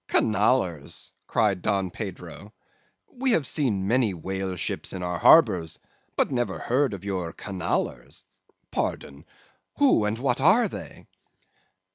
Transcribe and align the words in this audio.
"'Canallers!' 0.07 1.11
cried 1.27 1.61
Don 1.61 1.91
Pedro. 1.91 2.55
'We 3.13 3.31
have 3.33 3.45
seen 3.45 3.87
many 3.87 4.15
whale 4.15 4.55
ships 4.55 4.93
in 4.93 5.03
our 5.03 5.19
harbours, 5.19 5.77
but 6.15 6.31
never 6.31 6.57
heard 6.57 6.95
of 6.95 7.05
your 7.05 7.31
Canallers. 7.33 8.23
Pardon: 8.71 9.25
who 9.77 10.05
and 10.05 10.17
what 10.17 10.41
are 10.41 10.67
they? 10.67 11.05